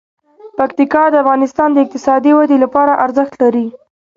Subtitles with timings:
[0.57, 3.67] پکتیکا د افغانستان د اقتصادي ودې لپاره ارزښت لري.